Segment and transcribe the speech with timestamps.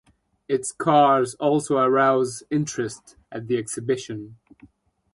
[0.47, 4.39] Its cars also arouse interest at the exhibition.